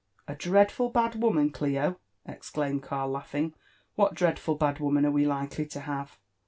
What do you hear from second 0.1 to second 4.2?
''A dreadful bad woman, Clio!" exclaimed Karl, laughing: ''what